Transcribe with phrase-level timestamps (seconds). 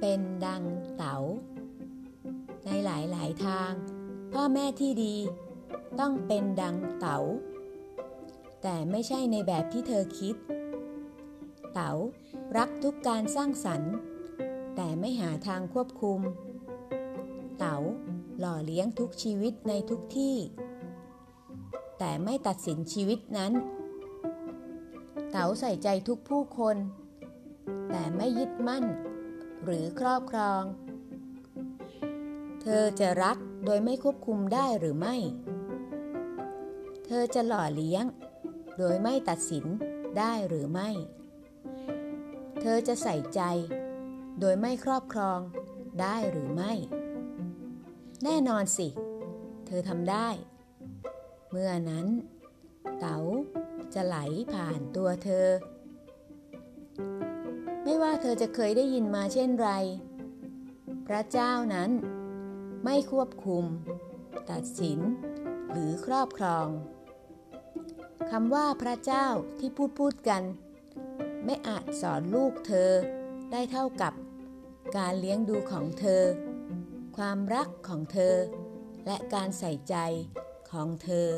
[0.00, 0.62] เป็นดัง
[0.96, 1.16] เต๋า
[2.66, 3.72] ในหลายหลายทาง
[4.32, 5.16] พ่อแม่ที่ดี
[6.00, 7.18] ต้องเป็นดังเต๋า
[8.62, 10.34] แต่ไม่ใช่ในแบบที่เธอคิด
[11.74, 11.92] เต๋า
[12.56, 13.92] รักทุกการสร้างสรรค์
[14.76, 16.20] แต่ไม่หาทางควบคุม
[17.58, 17.76] เต๋า
[18.38, 20.36] หล่อเลี้ยงทุกชีวิตในทุกที่
[21.98, 23.52] แต่ไม่ตัดสินชีวิตนั้น
[25.30, 26.76] เต๋าใส่ใจทุกผู้คน
[27.90, 28.84] แต่ไม่ยึดมั่น
[29.64, 30.62] หรือครอบครอง
[32.62, 35.16] เธอจะรักโดยไม่ควบคุมได้หรือไม่
[37.06, 38.04] เธอจะหล่อเลี้ยง
[38.78, 39.64] โดยไม่ตัดสิน
[40.18, 40.88] ได้หรือไม่
[42.60, 43.40] เธอจะใส่ใจ
[44.40, 45.40] โดยไม่ครอบครอง
[46.00, 46.72] ได้หรือไม่
[48.24, 48.88] แน่นอนสิ
[49.66, 50.28] เธอทำได้
[51.50, 52.06] เมื่อนั้น
[52.98, 53.18] เต๋า
[53.94, 54.16] จะไหล
[54.52, 55.46] ผ่านตัวเธอ
[58.02, 59.70] ว่าเธอจะเคยได้ยินมาเช่นไร
[61.06, 61.90] พระเจ้านั้น
[62.84, 63.64] ไม่ควบคุม
[64.50, 64.98] ตัดสิน
[65.70, 66.68] หรือครอบครอง
[68.30, 69.26] คำว่าพระเจ้า
[69.58, 70.42] ที่พูดพูดกัน
[71.44, 72.90] ไม่อาจสอนลูกเธอ
[73.52, 74.12] ได้เท่ากับ
[74.96, 76.24] การเลี้ยงดูของเธอ
[77.16, 78.36] ความรักของเธอ
[79.06, 79.96] และการใส่ใจ
[80.70, 81.30] ของเธอ